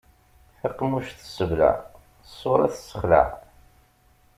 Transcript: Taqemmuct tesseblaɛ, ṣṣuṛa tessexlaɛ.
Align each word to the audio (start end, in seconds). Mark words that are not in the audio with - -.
Taqemmuct 0.59 1.17
tesseblaɛ, 1.19 1.73
ṣṣuṛa 2.31 2.65
tessexlaɛ. 2.73 3.27